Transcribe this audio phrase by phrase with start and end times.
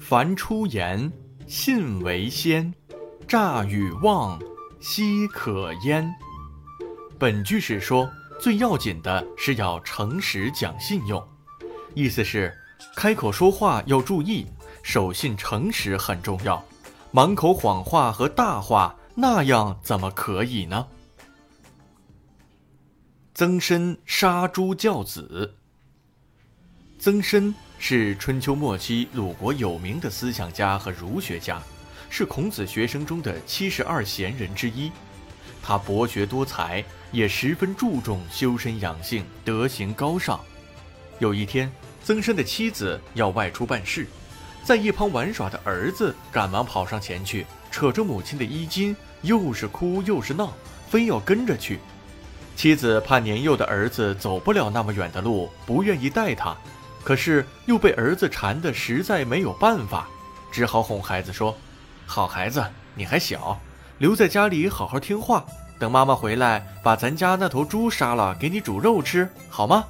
[0.00, 1.12] 凡出言，
[1.46, 2.74] 信为先，
[3.28, 4.40] 诈与妄，
[4.80, 6.12] 奚可焉？
[7.18, 8.10] 本句是说，
[8.40, 11.22] 最要紧的是要诚实讲信用，
[11.94, 12.52] 意思是
[12.96, 14.46] 开口说话要注意，
[14.82, 16.64] 守信诚实很重要，
[17.12, 20.88] 满口谎话和大话那样怎么可以呢？
[23.34, 25.54] 曾参杀猪教子。
[26.98, 31.60] 曾参是春秋末期鲁国有名的思想家和儒学家，
[32.10, 34.92] 是孔子学生中的七十二贤人之一。
[35.62, 40.38] 他博学多才，也十分注重修身养性，德行高尚。
[41.20, 41.72] 有一天，
[42.04, 44.06] 曾参的妻子要外出办事，
[44.62, 50.52] 在一旁玩耍的儿子赶忙跑上前去，扯着母亲的衣襟，又是哭又是闹，
[50.90, 51.78] 非要跟着去。
[52.56, 56.54] 妻子怕年幼的儿子走不了那么远的路，不愿意带他。
[57.02, 60.08] 可是又被儿子缠得实在没有办法，
[60.52, 61.56] 只好哄孩子说
[62.06, 63.58] ：“好孩子，你还小，
[63.98, 65.44] 留在家里好好听话。
[65.78, 69.84] 等妈妈回来，把咱家那头猪杀了，给你煮肉吃，好吗？”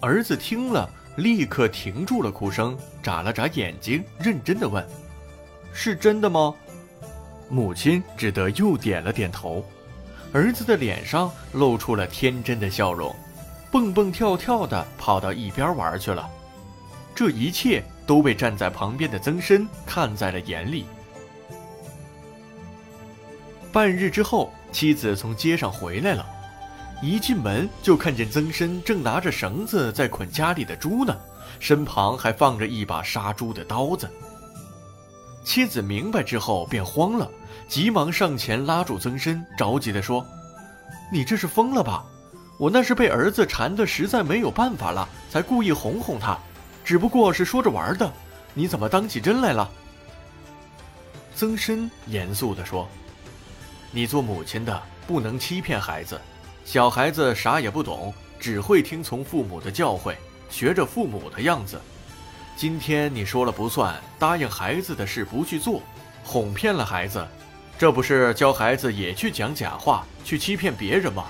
[0.00, 4.86] 儿子听了，立刻停住了哭声，眨了眨眼睛，认真的问
[5.72, 6.54] ：“是真的吗？”
[7.50, 9.64] 母亲只得又点了点头。
[10.32, 13.14] 儿子的脸上露出了天真的笑容。
[13.74, 16.30] 蹦蹦跳跳的跑到一边玩去了，
[17.12, 20.86] 这一切都被站在旁边的曾参看在了眼里。
[23.72, 26.24] 半日之后，妻子从街上回来了，
[27.02, 31.16] 一进门就看见曾参正拿着绳子在捆家里的猪呢，
[31.58, 34.08] 身旁还放着一把杀猪的刀子。
[35.42, 37.28] 妻子明白之后便慌了，
[37.66, 40.24] 急忙上前拉住曾参，着急地说
[41.10, 42.04] ：“你这是疯了吧？”
[42.56, 46.38] 我那是被儿子缠得实在没有办法了，才故意哄哄他，
[46.84, 48.10] 只不过是说着玩的。
[48.54, 49.68] 你怎么当起真来了？
[51.34, 52.88] 曾参严肃地说
[53.90, 56.20] ：“你做母亲的不能欺骗孩子，
[56.64, 60.14] 小孩子啥也不懂，只会听从父母的教诲，
[60.48, 61.80] 学着父母的样子。
[62.56, 65.82] 今天你说了不算，答应孩子的事不去做，
[66.22, 67.26] 哄骗了孩子，
[67.76, 71.24] 这不是教孩子也去讲假话，去欺骗别人吗？”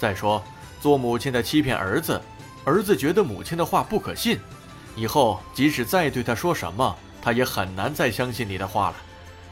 [0.00, 0.42] 再说，
[0.80, 2.18] 做母亲的欺骗儿子，
[2.64, 4.40] 儿子觉得母亲的话不可信，
[4.96, 8.96] 以后即使再对他说什么，他也很难再相信你的话了。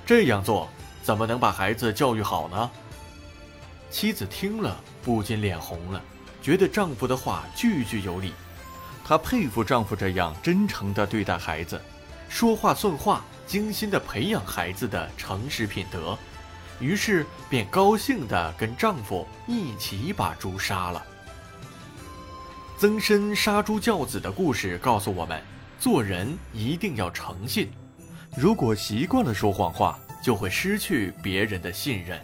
[0.06, 0.66] 这样做
[1.02, 2.70] 怎么能把孩子教育好呢？
[3.90, 6.02] 妻子听了不禁脸红了，
[6.40, 8.32] 觉得丈夫的话句句有理，
[9.04, 11.78] 她佩服丈夫这样真诚地对待孩子，
[12.30, 16.16] 说话算话，精心地培养孩子的诚实品德。
[16.80, 21.04] 于是便高兴地跟丈夫一起把猪杀了。
[22.76, 25.42] 曾参杀猪教子的故事告诉我们，
[25.80, 27.70] 做人一定要诚信。
[28.36, 32.20] 如果习惯了说谎话，就会失去别人的信任。